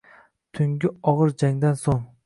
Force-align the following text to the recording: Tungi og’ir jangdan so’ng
Tungi 0.59 0.91
og’ir 1.13 1.35
jangdan 1.45 1.81
so’ng 1.87 2.07